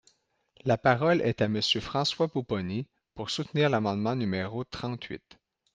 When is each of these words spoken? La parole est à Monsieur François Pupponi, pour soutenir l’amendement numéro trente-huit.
La 0.65 0.79
parole 0.79 1.21
est 1.21 1.43
à 1.43 1.47
Monsieur 1.47 1.79
François 1.79 2.27
Pupponi, 2.27 2.87
pour 3.13 3.29
soutenir 3.29 3.69
l’amendement 3.69 4.15
numéro 4.15 4.63
trente-huit. 4.63 5.37